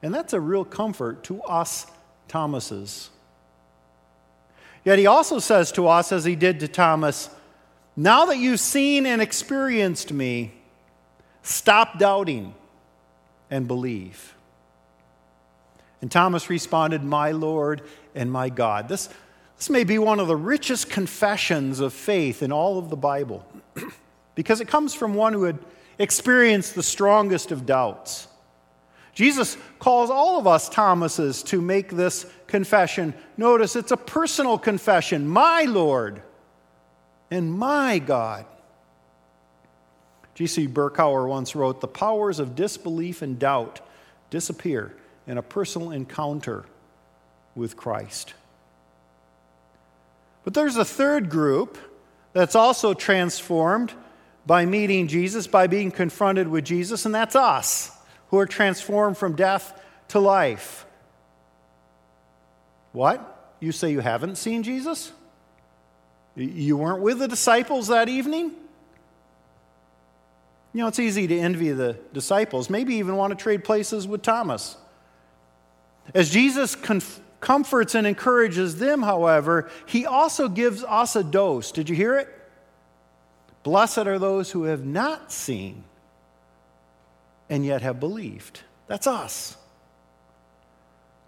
And 0.03 0.15
that's 0.15 0.33
a 0.33 0.41
real 0.41 0.65
comfort 0.65 1.23
to 1.25 1.43
us, 1.43 1.87
Thomases. 2.29 3.11
Yet 4.85 4.99
he 4.99 5.07
also 5.07 5.39
says 5.39 5.73
to 5.73 5.89
us, 5.89 6.11
as 6.13 6.25
he 6.25 6.37
did 6.37 6.61
to 6.61 6.69
Thomas, 6.69 7.29
Now 7.97 8.27
that 8.27 8.39
you've 8.39 8.61
seen 8.61 9.05
and 9.05 9.21
experienced 9.21 10.13
me, 10.13 10.55
stop 11.43 11.99
doubting 11.99 12.55
and 13.51 13.69
believe. 13.69 14.35
And 16.01 16.11
Thomas 16.11 16.49
responded, 16.49 17.05
My 17.05 17.33
Lord 17.33 17.83
and 18.15 18.33
my 18.33 18.49
God. 18.49 18.89
This, 18.89 19.11
this 19.61 19.69
may 19.69 19.85
be 19.85 19.99
one 19.99 20.21
of 20.21 20.27
the 20.27 20.35
richest 20.35 20.89
confessions 20.89 21.81
of 21.81 21.93
faith 21.93 22.43
in 22.43 22.51
all 22.51 22.79
of 22.79 22.89
the 22.89 22.97
Bible 22.97 23.47
because 24.35 24.63
it 24.63 24.69
comes 24.69 24.95
from 24.95 25.13
one 25.13 25.35
who 25.35 25.43
had 25.43 25.59
experienced 25.99 26.75
the 26.75 26.83
strongest 26.83 27.53
of 27.53 27.67
doubts. 27.67 28.27
Jesus 29.13 29.59
calls 29.79 30.09
all 30.09 30.39
of 30.39 30.47
us 30.47 30.71
Thomases 30.71 31.43
to 31.43 31.61
make 31.61 31.91
this 31.91 32.25
confession. 32.47 33.13
Notice 33.37 33.77
it's 33.77 33.91
a 33.93 33.99
personal 33.99 34.57
confession, 34.57 35.29
my 35.29 35.65
Lord 35.65 36.23
and 37.31 37.53
my 37.53 37.99
God. 37.99 38.47
G.C. 40.37 40.69
Berkouwer 40.69 41.29
once 41.29 41.55
wrote 41.55 41.83
The 41.83 41.87
powers 41.87 42.39
of 42.39 42.55
disbelief 42.55 43.21
and 43.21 43.39
doubt 43.39 43.81
disappear 44.31 44.97
in 45.27 45.37
a 45.37 45.43
personal 45.43 45.91
encounter 45.91 46.65
with 47.55 47.77
Christ. 47.77 48.33
But 50.45 50.55
there's 50.55 50.77
a 50.77 50.85
third 50.85 51.29
group 51.29 51.79
that's 52.33 52.55
also 52.55 52.95
transformed 52.95 53.93
by 54.47 54.67
meeting 54.67 55.07
Jesus, 55.07 55.47
by 55.47 55.67
being 55.67 55.91
confronted 55.91 56.49
with 56.49 56.65
Jesus, 56.65 57.05
and 57.05 57.15
that's 57.15 57.37
us, 57.37 57.93
who 58.29 58.39
are 58.39 58.47
transformed 58.47 59.19
from 59.19 59.37
death 59.37 59.81
to 60.09 60.19
life. 60.19 60.87
What? 62.93 63.55
You 63.61 63.73
say 63.73 63.93
you 63.93 64.01
haven't 64.01 64.37
seen 64.37 64.63
Jesus? 64.63 65.13
You 66.35 66.77
weren't 66.77 67.03
with 67.03 67.19
the 67.19 67.29
disciples 67.29 67.89
that 67.89 68.09
evening? 68.09 68.53
You 70.73 70.83
know, 70.83 70.89
it's 70.89 71.01
easy 71.01 71.27
to 71.27 71.39
envy 71.39 71.73
the 71.73 71.99
disciples, 72.13 72.71
maybe 72.71 72.95
even 72.97 73.17
want 73.17 73.37
to 73.37 73.43
trade 73.43 73.65
places 73.65 74.07
with 74.07 74.23
Thomas. 74.23 74.77
As 76.15 76.31
Jesus 76.31 76.75
conf- 76.75 77.21
comforts 77.41 77.95
and 77.95 78.07
encourages 78.07 78.77
them, 78.77 79.03
however, 79.03 79.71
he 79.87 80.07
also 80.07 80.49
gives 80.49 80.85
us 80.85 81.17
a 81.17 81.25
dose. 81.25 81.73
Did 81.73 81.89
you 81.89 81.97
hear 81.97 82.17
it? 82.17 82.29
Blessed 83.63 83.99
are 83.99 84.19
those 84.19 84.51
who 84.51 84.65
have 84.65 84.85
not 84.85 85.33
seen 85.33 85.85
and 87.49 87.65
yet 87.65 87.83
have 87.83 88.01
believed. 88.01 88.61
That's 88.87 89.07
us. 89.07 89.57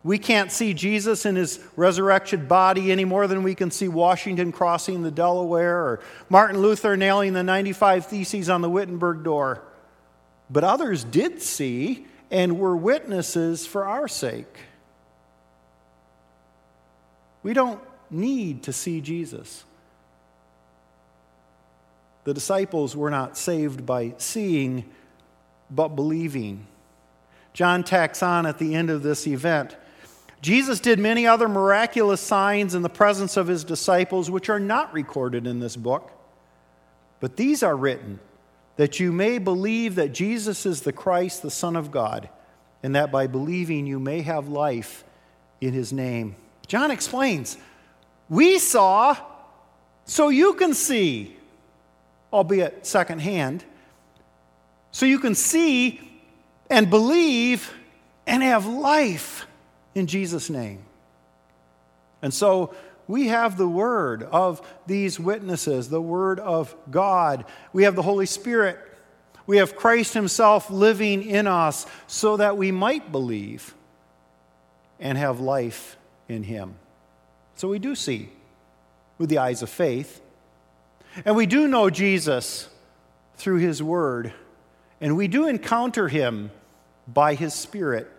We 0.05 0.19
can't 0.19 0.51
see 0.51 0.75
Jesus 0.75 1.27
in 1.27 1.37
his 1.37 1.61
resurrected 1.77 2.49
body 2.49 2.91
any 2.91 3.05
more 3.05 3.29
than 3.29 3.45
we 3.45 3.55
can 3.55 3.71
see 3.71 3.87
Washington 3.87 4.51
crossing 4.51 5.03
the 5.03 5.13
Delaware 5.13 5.79
or 5.79 6.01
Martin 6.29 6.61
Luther 6.61 6.97
nailing 6.97 7.35
the 7.35 7.45
95 7.45 8.07
Theses 8.07 8.49
on 8.49 8.63
the 8.63 8.71
Wittenberg 8.71 9.23
door. 9.23 9.63
But 10.51 10.65
others 10.65 11.05
did 11.05 11.41
see 11.41 12.07
and 12.31 12.59
were 12.59 12.77
witnesses 12.77 13.65
for 13.65 13.87
our 13.87 14.09
sake. 14.09 14.57
We 17.43 17.53
don't 17.53 17.81
need 18.11 18.65
to 18.65 18.73
see 18.73 19.01
Jesus. 19.01 19.65
The 22.25 22.35
disciples 22.35 22.95
were 22.95 23.11
not 23.11 23.37
saved 23.37 23.85
by 23.85 24.15
seeing, 24.19 24.85
but 25.71 25.89
believing. 25.89 26.67
John 27.53 27.83
tacks 27.83 28.23
on 28.23 28.47
at 28.47 28.59
the 28.59 28.75
end 28.75 28.91
of 28.91 29.03
this 29.03 29.27
event 29.27 29.77
Jesus 30.43 30.81
did 30.81 30.99
many 30.99 31.25
other 31.25 31.49
miraculous 31.49 32.21
signs 32.21 32.75
in 32.75 32.83
the 32.83 32.89
presence 32.89 33.37
of 33.37 33.47
his 33.47 33.63
disciples, 33.63 34.29
which 34.29 34.49
are 34.49 34.59
not 34.59 34.93
recorded 34.93 35.47
in 35.47 35.61
this 35.61 35.77
book. 35.77 36.11
But 37.21 37.37
these 37.37 37.63
are 37.63 37.77
written 37.77 38.19
that 38.77 38.99
you 38.99 39.13
may 39.13 39.39
believe 39.39 39.95
that 39.95 40.13
Jesus 40.13 40.67
is 40.67 40.81
the 40.81 40.93
Christ, 40.93 41.43
the 41.43 41.51
Son 41.51 41.77
of 41.77 41.93
God, 41.93 42.29
and 42.83 42.97
that 42.97 43.13
by 43.13 43.29
believing 43.29 43.87
you 43.87 44.01
may 44.01 44.23
have 44.23 44.49
life 44.49 45.05
in 45.61 45.73
his 45.73 45.93
name. 45.93 46.35
John 46.67 46.91
explains 46.91 47.57
We 48.29 48.59
saw, 48.59 49.17
so 50.05 50.29
you 50.29 50.55
can 50.55 50.75
see, 50.75 51.37
albeit 52.33 52.87
secondhand, 52.87 53.65
so 54.91 55.07
you 55.07 55.19
can 55.19 55.35
see 55.35 56.01
and 56.71 56.89
believe 56.91 57.73
and 58.27 58.43
have 58.43 58.67
life 58.67 59.47
in 59.95 60.07
Jesus' 60.07 60.49
name. 60.49 60.85
And 62.23 62.33
so 62.33 62.75
we 63.09 63.29
have 63.29 63.59
the 63.59 63.69
word 63.69 64.23
of 64.23 64.67
these 64.87 65.19
witnesses, 65.19 65.89
the 65.89 66.01
word 66.01 66.39
of 66.39 66.75
God. 66.91 67.45
We 67.73 67.83
have 67.83 67.97
the 67.97 68.03
Holy 68.03 68.27
Spirit. 68.27 68.79
We 69.47 69.57
have 69.57 69.77
Christ 69.77 70.15
Himself 70.15 70.71
living 70.71 71.23
in 71.23 71.47
us 71.47 71.85
so 72.07 72.37
that 72.37 72.57
we 72.57 72.71
might 72.71 73.11
believe 73.11 73.75
and 75.01 75.19
have 75.19 75.41
life 75.41 75.97
in 76.29 76.43
Him. 76.45 76.75
So 77.57 77.69
we 77.69 77.79
do 77.79 77.95
see 77.95 78.31
with 79.19 79.29
the 79.29 79.39
eyes 79.39 79.63
of 79.63 79.71
faith. 79.71 80.21
And 81.25 81.37
we 81.37 81.47
do 81.47 81.69
know 81.69 81.91
Jesus 81.91 82.69
through 83.37 83.59
His 83.59 83.83
Word. 83.83 84.33
And 85.01 85.17
we 85.17 85.29
do 85.29 85.47
encounter 85.47 86.09
Him 86.09 86.51
by 87.07 87.35
His 87.35 87.55
Spirit. 87.55 88.11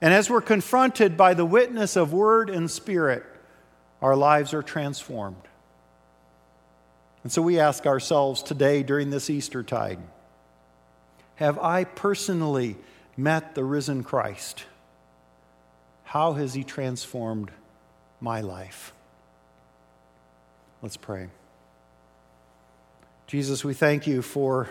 And 0.00 0.12
as 0.12 0.28
we're 0.28 0.40
confronted 0.40 1.16
by 1.16 1.34
the 1.34 1.44
witness 1.44 1.96
of 1.96 2.12
Word 2.12 2.50
and 2.50 2.70
Spirit, 2.70 3.24
our 4.00 4.16
lives 4.16 4.52
are 4.52 4.62
transformed. 4.62 5.36
And 7.22 7.30
so 7.30 7.40
we 7.40 7.60
ask 7.60 7.86
ourselves 7.86 8.42
today 8.42 8.82
during 8.82 9.10
this 9.10 9.30
Easter 9.30 9.62
tide 9.62 10.00
Have 11.36 11.58
I 11.58 11.84
personally 11.84 12.76
met 13.16 13.54
the 13.54 13.64
risen 13.64 14.02
Christ? 14.02 14.64
How 16.12 16.34
has 16.34 16.52
he 16.52 16.62
transformed 16.62 17.50
my 18.20 18.42
life? 18.42 18.92
Let's 20.82 20.98
pray. 20.98 21.28
Jesus, 23.26 23.64
we 23.64 23.72
thank 23.72 24.06
you 24.06 24.20
for 24.20 24.68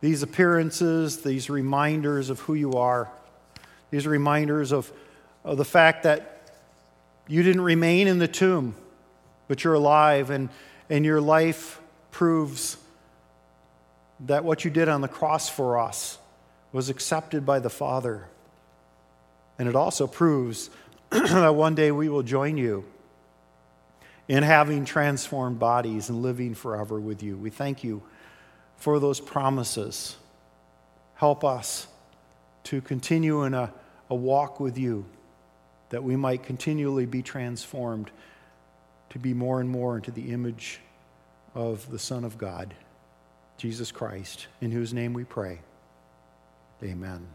these 0.00 0.24
appearances, 0.24 1.22
these 1.22 1.48
reminders 1.48 2.28
of 2.28 2.40
who 2.40 2.54
you 2.54 2.72
are, 2.72 3.08
these 3.92 4.04
reminders 4.04 4.72
of, 4.72 4.90
of 5.44 5.58
the 5.58 5.64
fact 5.64 6.02
that 6.02 6.50
you 7.28 7.44
didn't 7.44 7.62
remain 7.62 8.08
in 8.08 8.18
the 8.18 8.26
tomb, 8.26 8.74
but 9.46 9.62
you're 9.62 9.74
alive, 9.74 10.30
and, 10.30 10.48
and 10.90 11.04
your 11.04 11.20
life 11.20 11.80
proves 12.10 12.76
that 14.18 14.42
what 14.42 14.64
you 14.64 14.72
did 14.72 14.88
on 14.88 15.02
the 15.02 15.08
cross 15.08 15.48
for 15.48 15.78
us 15.78 16.18
was 16.72 16.88
accepted 16.88 17.46
by 17.46 17.60
the 17.60 17.70
Father. 17.70 18.26
And 19.62 19.68
it 19.68 19.76
also 19.76 20.08
proves 20.08 20.70
that 21.10 21.54
one 21.54 21.76
day 21.76 21.92
we 21.92 22.08
will 22.08 22.24
join 22.24 22.56
you 22.56 22.84
in 24.26 24.42
having 24.42 24.84
transformed 24.84 25.60
bodies 25.60 26.08
and 26.08 26.20
living 26.20 26.56
forever 26.56 26.98
with 26.98 27.22
you. 27.22 27.36
We 27.36 27.50
thank 27.50 27.84
you 27.84 28.02
for 28.76 28.98
those 28.98 29.20
promises. 29.20 30.16
Help 31.14 31.44
us 31.44 31.86
to 32.64 32.80
continue 32.80 33.44
in 33.44 33.54
a, 33.54 33.72
a 34.10 34.16
walk 34.16 34.58
with 34.58 34.76
you, 34.76 35.04
that 35.90 36.02
we 36.02 36.16
might 36.16 36.42
continually 36.42 37.06
be 37.06 37.22
transformed 37.22 38.10
to 39.10 39.20
be 39.20 39.32
more 39.32 39.60
and 39.60 39.70
more 39.70 39.94
into 39.94 40.10
the 40.10 40.32
image 40.32 40.80
of 41.54 41.88
the 41.88 42.00
Son 42.00 42.24
of 42.24 42.36
God, 42.36 42.74
Jesus 43.58 43.92
Christ, 43.92 44.48
in 44.60 44.72
whose 44.72 44.92
name 44.92 45.12
we 45.12 45.22
pray. 45.22 45.60
Amen. 46.82 47.28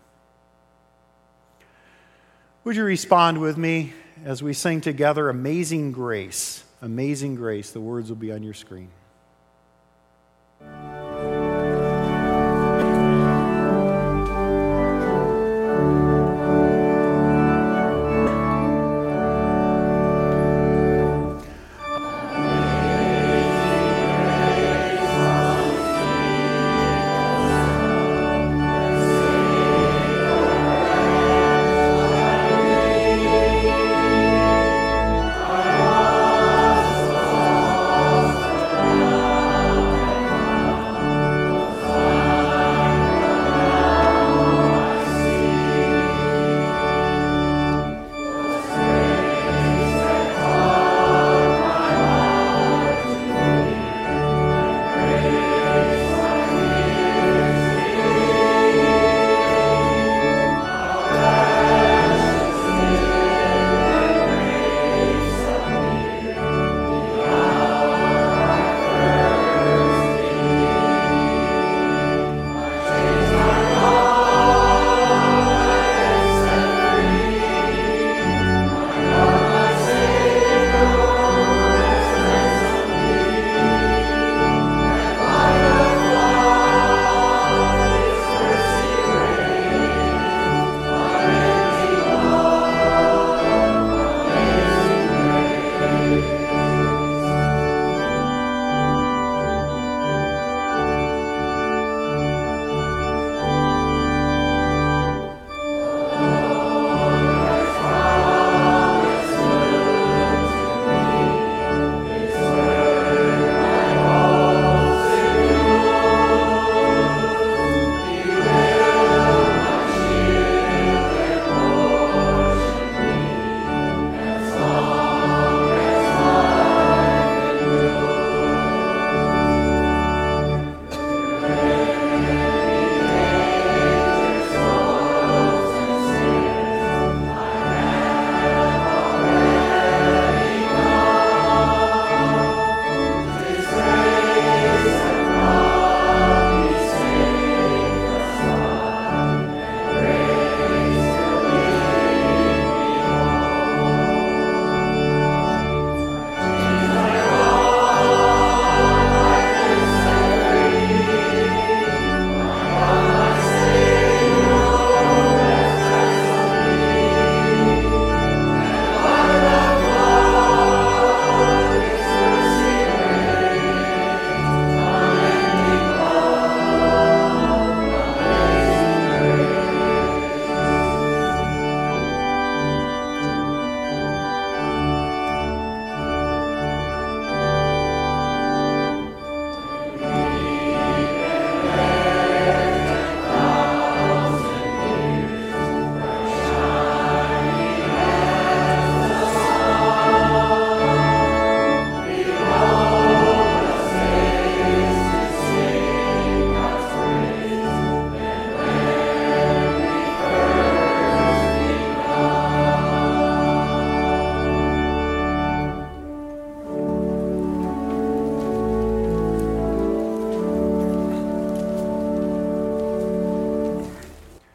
Would 2.68 2.76
you 2.76 2.84
respond 2.84 3.40
with 3.40 3.56
me 3.56 3.94
as 4.26 4.44
we 4.44 4.52
sing 4.52 4.82
together 4.82 5.30
Amazing 5.30 5.94
Grace? 5.94 6.66
Amazing 6.82 7.36
Grace. 7.36 7.72
The 7.72 7.80
words 7.80 8.10
will 8.10 8.18
be 8.18 8.34
on 8.34 8.44
your 8.44 8.54
screen. 8.54 8.90